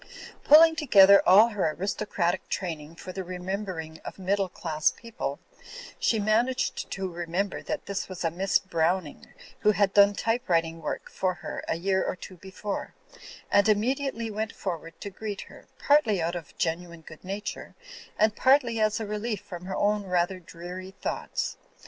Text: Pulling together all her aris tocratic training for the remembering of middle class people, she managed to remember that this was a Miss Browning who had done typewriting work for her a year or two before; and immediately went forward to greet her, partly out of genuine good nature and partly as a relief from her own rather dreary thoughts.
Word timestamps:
Pulling 0.43 0.75
together 0.75 1.21
all 1.29 1.49
her 1.49 1.69
aris 1.75 1.93
tocratic 1.93 2.49
training 2.49 2.95
for 2.95 3.11
the 3.11 3.23
remembering 3.23 3.99
of 4.03 4.17
middle 4.17 4.49
class 4.49 4.89
people, 4.89 5.37
she 5.99 6.17
managed 6.17 6.89
to 6.89 7.07
remember 7.07 7.61
that 7.61 7.85
this 7.85 8.09
was 8.09 8.23
a 8.25 8.31
Miss 8.31 8.57
Browning 8.57 9.27
who 9.59 9.73
had 9.73 9.93
done 9.93 10.15
typewriting 10.15 10.81
work 10.81 11.07
for 11.07 11.35
her 11.35 11.63
a 11.67 11.75
year 11.77 12.03
or 12.03 12.15
two 12.15 12.37
before; 12.37 12.95
and 13.51 13.69
immediately 13.69 14.31
went 14.31 14.53
forward 14.53 14.99
to 15.01 15.11
greet 15.11 15.41
her, 15.41 15.67
partly 15.77 16.19
out 16.19 16.33
of 16.35 16.57
genuine 16.57 17.01
good 17.01 17.23
nature 17.23 17.75
and 18.17 18.35
partly 18.35 18.79
as 18.79 18.99
a 18.99 19.05
relief 19.05 19.41
from 19.41 19.65
her 19.65 19.75
own 19.75 20.05
rather 20.05 20.39
dreary 20.39 20.95
thoughts. 20.99 21.57